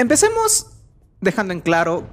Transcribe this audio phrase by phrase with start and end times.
[0.00, 0.66] Empecemos
[1.20, 2.06] dejando en claro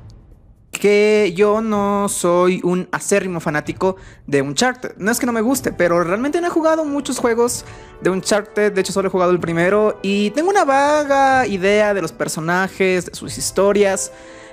[0.71, 3.95] que yo no soy un acérrimo fanático
[4.27, 4.97] de Uncharted.
[4.97, 7.63] No es que no me guste, pero realmente no he jugado muchos juegos
[8.01, 8.73] de Uncharted.
[8.73, 13.05] De hecho, solo he jugado el primero y tengo una vaga idea de los personajes,
[13.05, 14.11] de sus historias.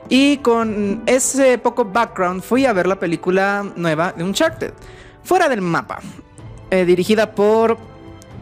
[0.08, 4.72] Y con ese poco background fui a ver la película nueva de Uncharted,
[5.24, 6.00] fuera del mapa,
[6.72, 7.76] eh, dirigida por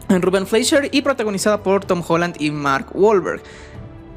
[0.07, 3.43] Ruben Fleischer y protagonizada por Tom Holland y Mark Wahlberg.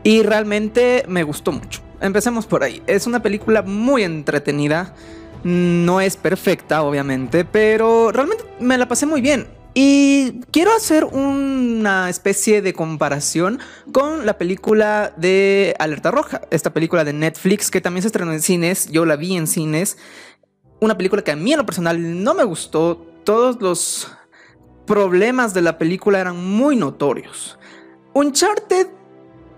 [0.04, 1.80] Y realmente me gustó mucho.
[2.00, 2.80] Empecemos por ahí.
[2.86, 4.94] Es una película muy entretenida.
[5.42, 9.48] No es perfecta, obviamente, pero realmente me la pasé muy bien.
[9.74, 13.58] Y quiero hacer una especie de comparación
[13.90, 18.42] con la película de Alerta Roja, esta película de Netflix que también se estrenó en
[18.42, 19.98] cines, yo la vi en cines,
[20.80, 24.12] una película que a mí en lo personal no me gustó, todos los
[24.86, 27.58] problemas de la película eran muy notorios.
[28.12, 28.88] Uncharted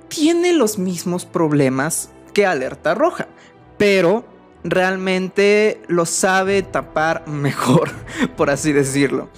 [0.09, 3.29] tiene los mismos problemas que Alerta Roja,
[3.77, 4.25] pero
[4.65, 7.91] realmente lo sabe tapar mejor,
[8.37, 9.29] por así decirlo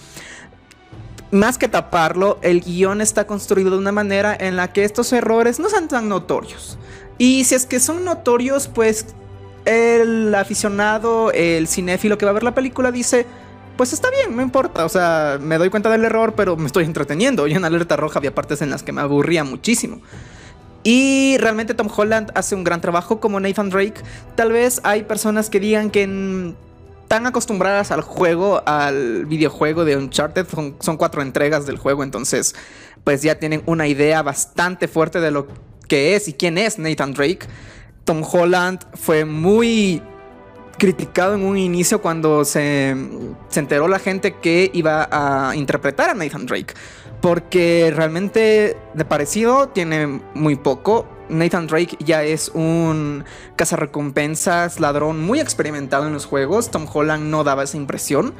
[1.30, 5.58] más que taparlo, el guion está construido de una manera en la que estos errores
[5.58, 6.78] no sean tan notorios.
[7.18, 9.06] Y si es que son notorios, pues
[9.64, 13.26] el aficionado, el cinéfilo que va a ver la película dice,
[13.78, 16.84] pues está bien, no importa, o sea, me doy cuenta del error, pero me estoy
[16.84, 17.46] entreteniendo.
[17.46, 20.02] Y en Alerta Roja había partes en las que me aburría muchísimo.
[20.82, 24.02] Y realmente Tom Holland hace un gran trabajo como Nathan Drake.
[24.34, 26.54] Tal vez hay personas que digan que
[27.06, 30.46] tan acostumbradas al juego, al videojuego de Uncharted,
[30.80, 32.54] son, cuatro entregas del juego, entonces
[33.04, 35.46] pues ya tienen una idea bastante fuerte de lo
[35.86, 37.46] que es y quién es Nathan Drake.
[38.04, 40.02] Tom Holland fue muy
[40.78, 42.96] criticado en un inicio cuando se,
[43.48, 46.74] se enteró la gente que iba a interpretar a Nathan Drake,
[47.20, 53.24] porque realmente de parecido tiene muy poco Nathan Drake ya es un
[53.56, 56.70] cazarrecompensas ladrón muy experimentado en los juegos.
[56.70, 58.34] Tom Holland no daba esa impresión.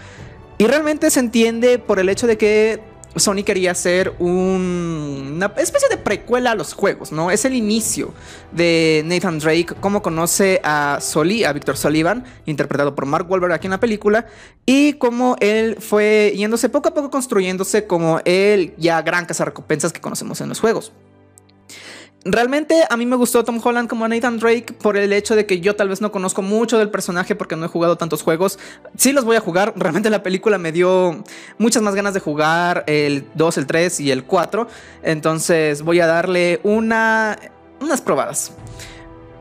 [0.59, 2.81] Y realmente se entiende por el hecho de que
[3.17, 7.31] Sony quería hacer una especie de precuela a los juegos, ¿no?
[7.31, 8.13] Es el inicio
[8.53, 13.67] de Nathan Drake, cómo conoce a Soli, a Victor Sullivan, interpretado por Mark Wahlberg aquí
[13.67, 14.27] en la película,
[14.67, 20.01] y cómo él fue yéndose poco a poco construyéndose como el ya gran cazarrecompensas que
[20.01, 20.93] conocemos en los juegos.
[22.25, 25.61] Realmente a mí me gustó Tom Holland como Nathan Drake por el hecho de que
[25.61, 28.59] yo tal vez no conozco mucho del personaje porque no he jugado tantos juegos.
[28.97, 31.23] Sí los voy a jugar, realmente la película me dio
[31.59, 34.67] muchas más ganas de jugar el 2, el 3 y el 4.
[35.05, 37.39] Entonces voy a darle una,
[37.81, 38.53] unas probadas.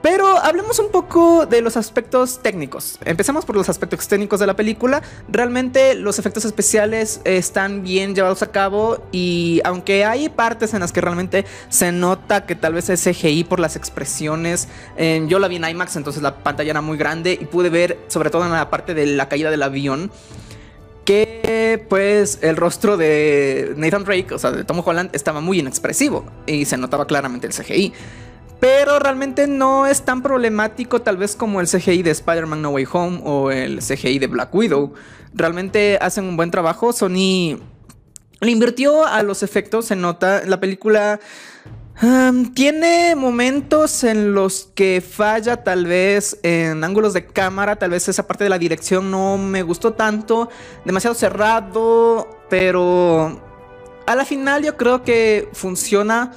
[0.09, 2.97] Pero hablemos un poco de los aspectos técnicos.
[3.03, 5.01] Empecemos por los aspectos técnicos de la película.
[5.27, 10.93] Realmente los efectos especiales están bien llevados a cabo y aunque hay partes en las
[10.93, 14.69] que realmente se nota que tal vez es CGI por las expresiones,
[15.27, 18.29] yo la vi en IMAX, entonces la pantalla era muy grande y pude ver sobre
[18.29, 20.09] todo en la parte de la caída del avión
[21.03, 26.25] que pues el rostro de Nathan Drake, o sea, de Tom Holland, estaba muy inexpresivo
[26.45, 27.93] y se notaba claramente el CGI.
[28.59, 32.87] Pero realmente no es tan problemático tal vez como el CGI de Spider-Man No Way
[32.91, 34.93] Home o el CGI de Black Widow.
[35.33, 36.91] Realmente hacen un buen trabajo.
[36.91, 37.59] Sony
[38.39, 40.43] le invirtió a los efectos, se nota.
[40.45, 41.19] La película
[42.53, 48.27] tiene momentos en los que falla tal vez en ángulos de cámara, tal vez esa
[48.27, 50.47] parte de la dirección no me gustó tanto,
[50.85, 53.41] demasiado cerrado, pero
[54.05, 56.33] a la final yo creo que funciona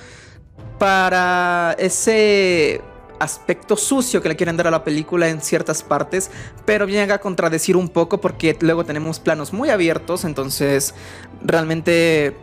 [0.80, 2.80] para ese
[3.18, 6.30] aspecto sucio que le quieren dar a la película en ciertas partes,
[6.64, 10.94] pero llega a contradecir un poco porque luego tenemos planos muy abiertos, entonces
[11.44, 12.34] realmente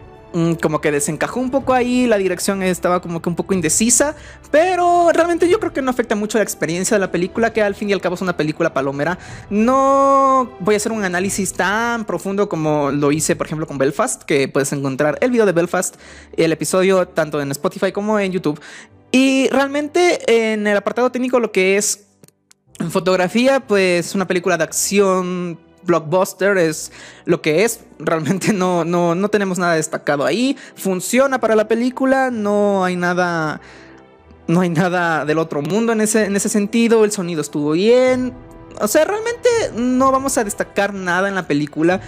[0.61, 4.15] como que desencajó un poco ahí, la dirección estaba como que un poco indecisa,
[4.51, 7.75] pero realmente yo creo que no afecta mucho la experiencia de la película, que al
[7.75, 9.17] fin y al cabo es una película palomera.
[9.49, 14.23] No voy a hacer un análisis tan profundo como lo hice, por ejemplo, con Belfast,
[14.23, 15.95] que puedes encontrar el video de Belfast,
[16.35, 18.59] el episodio tanto en Spotify como en YouTube.
[19.11, 22.07] Y realmente en el apartado técnico lo que es
[22.89, 26.91] fotografía, pues una película de acción blockbuster es
[27.25, 27.81] lo que es.
[27.99, 30.57] Realmente no, no, no tenemos nada destacado ahí.
[30.75, 33.61] Funciona para la película, no hay nada.
[34.47, 37.03] No hay nada del otro mundo en ese, en ese sentido.
[37.03, 38.33] El sonido estuvo bien.
[38.79, 41.99] O sea, realmente no vamos a destacar nada en la película.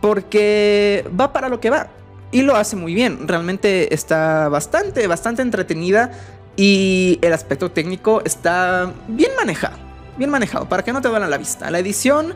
[0.00, 1.88] Porque va para lo que va.
[2.32, 3.26] Y lo hace muy bien.
[3.26, 6.10] Realmente está bastante, bastante entretenida.
[6.56, 9.78] Y el aspecto técnico está bien manejado.
[10.16, 11.70] Bien manejado, para que no te a la vista.
[11.70, 12.34] La edición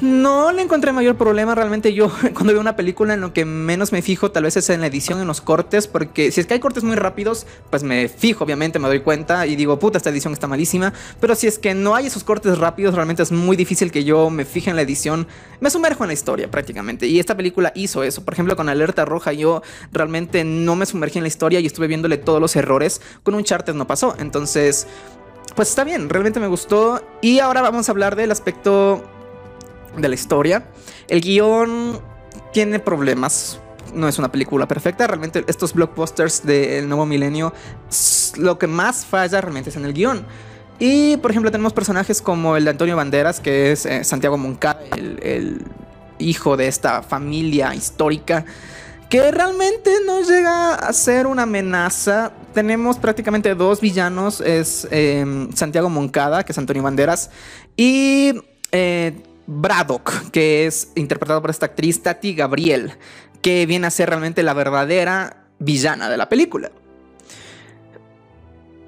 [0.00, 1.54] No le encontré mayor problema.
[1.54, 4.70] Realmente yo cuando veo una película en lo que menos me fijo tal vez es
[4.70, 7.82] en la edición, en los cortes, porque si es que hay cortes muy rápidos, pues
[7.82, 10.92] me fijo, obviamente, me doy cuenta y digo, puta, esta edición está malísima.
[11.20, 14.30] Pero si es que no hay esos cortes rápidos, realmente es muy difícil que yo
[14.30, 15.26] me fije en la edición.
[15.60, 17.06] Me sumerjo en la historia prácticamente.
[17.06, 18.24] Y esta película hizo eso.
[18.24, 19.62] Por ejemplo, con Alerta Roja yo
[19.92, 23.00] realmente no me sumergí en la historia y estuve viéndole todos los errores.
[23.24, 24.14] Con un charter no pasó.
[24.18, 24.86] Entonces...
[25.56, 27.02] Pues está bien, realmente me gustó.
[27.20, 29.02] Y ahora vamos a hablar del aspecto
[30.00, 30.66] de la historia.
[31.08, 32.00] El guion
[32.52, 33.60] tiene problemas.
[33.94, 35.06] No es una película perfecta.
[35.06, 37.52] Realmente estos blockbusters del nuevo milenio,
[38.36, 40.26] lo que más falla realmente es en el guion.
[40.78, 44.80] Y por ejemplo tenemos personajes como el de Antonio Banderas, que es eh, Santiago Moncada,
[44.96, 45.62] el,
[46.20, 48.44] hijo de esta familia histórica,
[49.08, 52.32] que realmente no llega a ser una amenaza.
[52.52, 57.30] Tenemos prácticamente dos villanos, es em, Santiago Moncada, que es Antonio Banderas,
[57.76, 58.34] y
[58.72, 62.92] eh, Braddock, que es interpretado por esta actriz Tati Gabriel,
[63.40, 66.70] que viene a ser realmente la verdadera villana de la película.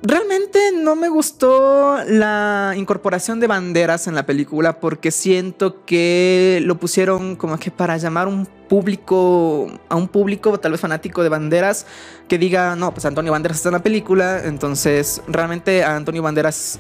[0.03, 6.77] Realmente no me gustó la incorporación de banderas en la película porque siento que lo
[6.77, 11.87] pusieron como que para llamar un público, a un público tal vez fanático de banderas
[12.29, 16.79] que diga, no, pues Antonio Banderas está en la película, entonces realmente a Antonio Banderas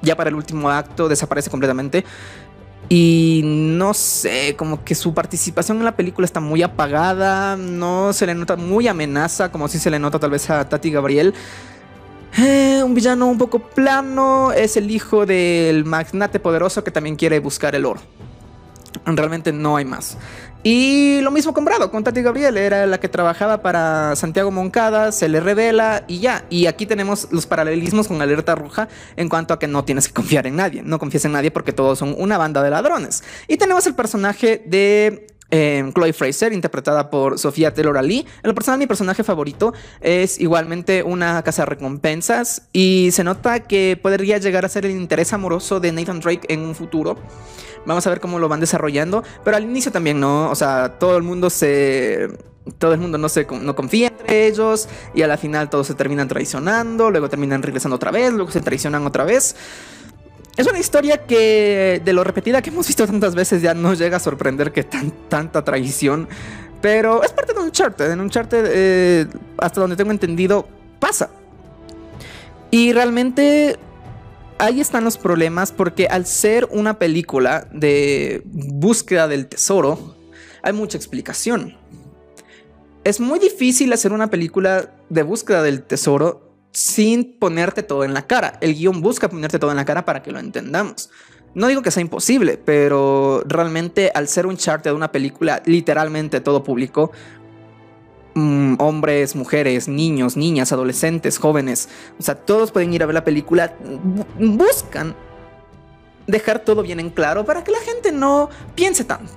[0.00, 2.04] ya para el último acto desaparece completamente.
[2.96, 8.24] Y no sé, como que su participación en la película está muy apagada, no se
[8.24, 11.34] le nota muy amenaza, como si se le nota tal vez a Tati Gabriel.
[12.38, 17.40] Eh, un villano un poco plano, es el hijo del magnate poderoso que también quiere
[17.40, 18.00] buscar el oro.
[19.04, 20.16] Realmente no hay más.
[20.66, 25.12] Y lo mismo con Brado, con Tati Gabriel, era la que trabajaba para Santiago Moncada,
[25.12, 26.46] se le revela y ya.
[26.48, 30.14] Y aquí tenemos los paralelismos con Alerta Roja en cuanto a que no tienes que
[30.14, 33.24] confiar en nadie, no confíes en nadie porque todos son una banda de ladrones.
[33.46, 38.26] Y tenemos el personaje de eh, Chloe Fraser, interpretada por Sofía Taylor Ali.
[38.42, 43.98] En lo mi personaje favorito es igualmente una casa de recompensas y se nota que
[44.00, 47.18] podría llegar a ser el interés amoroso de Nathan Drake en un futuro.
[47.86, 49.22] Vamos a ver cómo lo van desarrollando.
[49.44, 50.50] Pero al inicio también, ¿no?
[50.50, 52.28] O sea, todo el mundo se.
[52.78, 54.88] Todo el mundo no, se, no confía entre ellos.
[55.14, 57.10] Y a la final todos se terminan traicionando.
[57.10, 58.32] Luego terminan regresando otra vez.
[58.32, 59.54] Luego se traicionan otra vez.
[60.56, 64.18] Es una historia que, de lo repetida que hemos visto tantas veces, ya no llega
[64.18, 66.28] a sorprender que tan, tanta traición.
[66.80, 68.10] Pero es parte de un charter.
[68.10, 69.26] En un charter, eh,
[69.58, 70.66] hasta donde tengo entendido,
[71.00, 71.30] pasa.
[72.70, 73.78] Y realmente
[74.58, 80.16] ahí están los problemas porque al ser una película de búsqueda del tesoro,
[80.62, 81.76] hay mucha explicación.
[83.04, 88.26] Es muy difícil hacer una película de búsqueda del tesoro sin ponerte todo en la
[88.26, 88.58] cara.
[88.60, 91.10] El guion busca ponerte todo en la cara para que lo entendamos.
[91.54, 96.40] No digo que sea imposible, pero realmente al ser un chart de una película literalmente
[96.40, 97.12] todo público,
[98.34, 101.88] Mm, hombres, mujeres, niños, niñas, adolescentes, jóvenes,
[102.18, 103.76] o sea, todos pueden ir a ver la película,
[104.36, 105.14] buscan
[106.26, 109.32] dejar todo bien en claro para que la gente no piense tanto.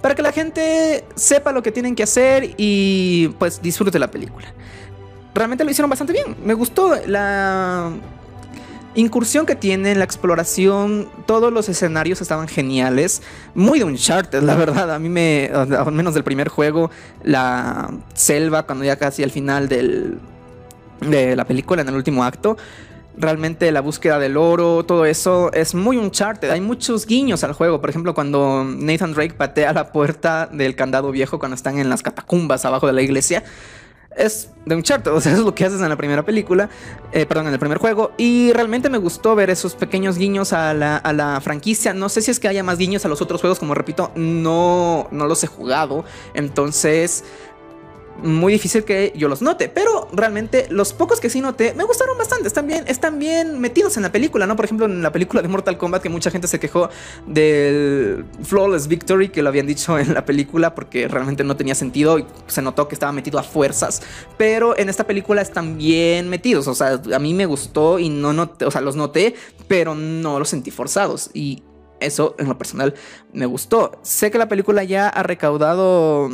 [0.00, 4.46] Para que la gente sepa lo que tienen que hacer y pues disfrute la película.
[5.34, 6.36] Realmente lo hicieron bastante bien.
[6.42, 7.92] Me gustó la
[8.96, 13.22] incursión que tiene, la exploración, todos los escenarios estaban geniales.
[13.54, 14.92] Muy de Uncharted, la verdad.
[14.92, 16.90] A mí me, al menos del primer juego,
[17.22, 22.56] la selva, cuando ya casi al final de la película, en el último acto.
[23.18, 26.50] Realmente la búsqueda del oro, todo eso es muy Uncharted.
[26.50, 27.80] Hay muchos guiños al juego.
[27.80, 32.02] Por ejemplo, cuando Nathan Drake patea la puerta del candado viejo cuando están en las
[32.02, 33.42] catacumbas abajo de la iglesia
[34.16, 36.68] es de un charter, o sea, es lo que haces en la primera película,
[37.12, 40.74] eh, perdón, en el primer juego, y realmente me gustó ver esos pequeños guiños a
[40.74, 43.40] la, a la, franquicia, no sé si es que haya más guiños a los otros
[43.40, 46.04] juegos, como repito, no, no los he jugado,
[46.34, 47.24] entonces
[48.22, 52.16] muy difícil que yo los note, pero realmente los pocos que sí noté me gustaron
[52.16, 54.56] bastante, están bien, están bien metidos en la película, ¿no?
[54.56, 56.88] Por ejemplo, en la película de Mortal Kombat que mucha gente se quejó
[57.26, 62.18] del Flawless Victory que lo habían dicho en la película porque realmente no tenía sentido
[62.18, 64.02] y se notó que estaba metido a fuerzas,
[64.36, 68.32] pero en esta película están bien metidos, o sea, a mí me gustó y no
[68.32, 69.34] noté, o sea, los noté,
[69.68, 71.62] pero no los sentí forzados y
[72.00, 72.94] eso en lo personal
[73.32, 73.92] me gustó.
[74.02, 76.28] Sé que la película ya ha recaudado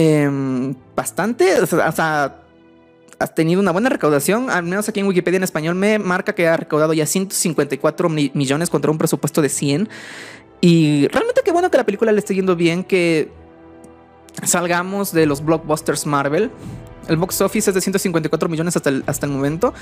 [0.00, 2.36] Em, bastante, o sea,
[3.18, 6.46] has tenido una buena recaudación, al menos aquí en Wikipedia en español me marca que
[6.46, 9.88] ha recaudado ya 154 millones contra un presupuesto de 100.
[10.60, 13.28] Y realmente qué bueno que la película le esté yendo bien, que
[14.44, 16.52] salgamos de los blockbusters Marvel.
[17.08, 19.74] El box office es de 154 millones hasta el, hasta el momento.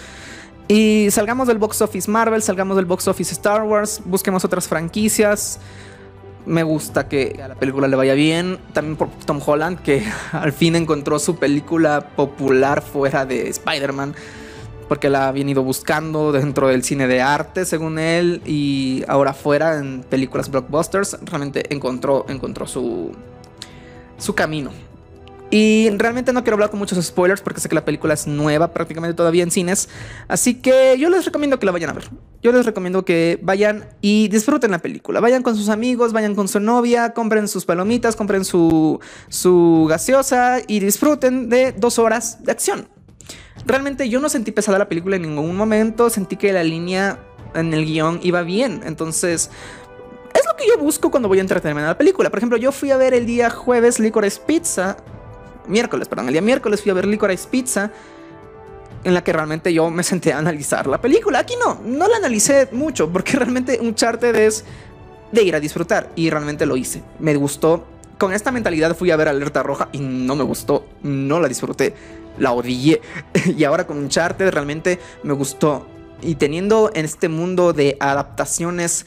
[0.66, 5.60] Y salgamos del box office Marvel, salgamos del box office Star Wars, busquemos otras franquicias.
[6.46, 8.58] Me gusta que a la película le vaya bien.
[8.72, 14.14] También por Tom Holland, que al fin encontró su película popular fuera de Spider-Man.
[14.88, 18.40] Porque la ha venido buscando dentro del cine de arte, según él.
[18.46, 21.18] Y ahora fuera en películas blockbusters.
[21.24, 23.10] Realmente encontró, encontró su,
[24.16, 24.70] su camino.
[25.50, 28.72] Y realmente no quiero hablar con muchos spoilers porque sé que la película es nueva
[28.72, 29.88] prácticamente todavía en cines.
[30.26, 32.10] Así que yo les recomiendo que la vayan a ver.
[32.42, 35.20] Yo les recomiendo que vayan y disfruten la película.
[35.20, 38.98] Vayan con sus amigos, vayan con su novia, compren sus palomitas, compren su,
[39.28, 42.88] su gaseosa y disfruten de dos horas de acción.
[43.66, 46.10] Realmente yo no sentí pesada la película en ningún momento.
[46.10, 47.20] Sentí que la línea
[47.54, 48.80] en el guion iba bien.
[48.84, 49.50] Entonces,
[50.34, 52.30] es lo que yo busco cuando voy a entretenerme en la película.
[52.30, 54.96] Por ejemplo, yo fui a ver el día jueves Licorice Pizza
[55.68, 57.90] miércoles, perdón, el día miércoles fui a ver Licorice Pizza,
[59.04, 61.38] en la que realmente yo me senté a analizar la película.
[61.38, 64.64] Aquí no, no la analicé mucho, porque realmente un charter es
[65.30, 67.02] de ir a disfrutar, y realmente lo hice.
[67.18, 67.86] Me gustó.
[68.18, 71.94] Con esta mentalidad fui a ver Alerta Roja y no me gustó, no la disfruté,
[72.38, 73.02] la odié.
[73.56, 75.86] y ahora con un charter realmente me gustó.
[76.22, 79.04] Y teniendo en este mundo de adaptaciones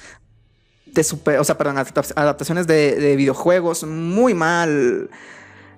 [0.86, 5.10] de super, o sea, perdón, adaptaciones de videojuegos muy mal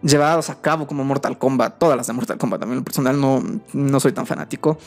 [0.01, 3.43] llevados a cabo como Mortal Kombat, todas las de Mortal Kombat, también en personal no,
[3.73, 4.77] no soy tan fanático.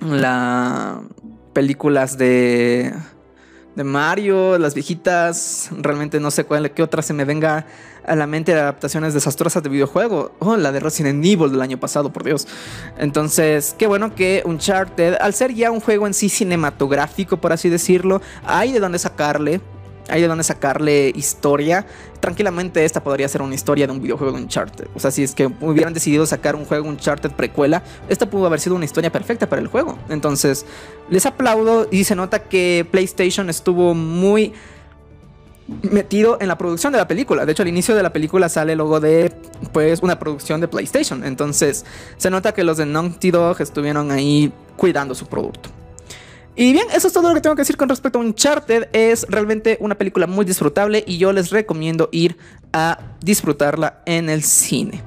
[0.00, 0.98] Las
[1.52, 2.92] películas de,
[3.74, 7.66] de Mario, las viejitas, realmente no sé cuál, qué otra se me venga
[8.06, 10.32] a la mente de adaptaciones desastrosas de videojuego.
[10.38, 12.46] Oh, la de Resident Evil del año pasado, por Dios.
[12.98, 17.68] Entonces, qué bueno que Uncharted, al ser ya un juego en sí cinematográfico, por así
[17.68, 19.60] decirlo, hay de dónde sacarle
[20.08, 21.86] hay de dónde sacarle historia.
[22.20, 24.88] Tranquilamente esta podría ser una historia de un videojuego de Uncharted.
[24.94, 28.60] O sea, si es que hubieran decidido sacar un juego Uncharted precuela, esta pudo haber
[28.60, 29.98] sido una historia perfecta para el juego.
[30.08, 30.66] Entonces,
[31.10, 34.52] les aplaudo y se nota que PlayStation estuvo muy
[35.82, 37.44] metido en la producción de la película.
[37.44, 39.32] De hecho, al inicio de la película sale el logo de
[39.72, 41.24] pues una producción de PlayStation.
[41.24, 41.84] Entonces,
[42.16, 45.70] se nota que los de Naughty Dog estuvieron ahí cuidando su producto.
[46.58, 48.88] Y bien, eso es todo lo que tengo que decir con respecto a Uncharted.
[48.94, 52.38] Es realmente una película muy disfrutable y yo les recomiendo ir
[52.72, 55.02] a disfrutarla en el cine.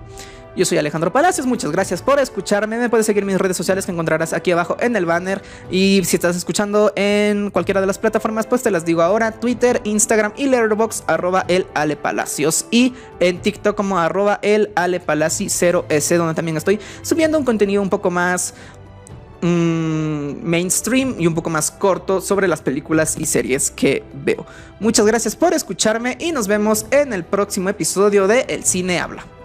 [0.55, 2.77] Yo soy Alejandro Palacios, muchas gracias por escucharme.
[2.77, 5.41] Me puedes seguir mis redes sociales que encontrarás aquí abajo en el banner.
[5.71, 9.79] Y si estás escuchando en cualquiera de las plataformas, pues te las digo ahora: Twitter,
[9.85, 12.65] Instagram y Letterboxd, arroba el Ale Palacios.
[12.71, 17.89] Y en TikTok como arroba el Ale 0S, donde también estoy subiendo un contenido un
[17.89, 18.53] poco más
[19.41, 24.45] mainstream y un poco más corto sobre las películas y series que veo.
[24.79, 29.38] Muchas gracias por escucharme y nos vemos en el próximo episodio de El Cine Habla.